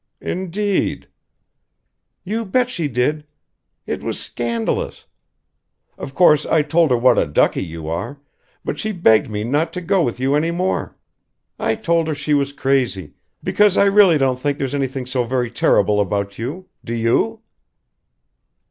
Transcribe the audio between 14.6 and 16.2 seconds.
anything so very terrible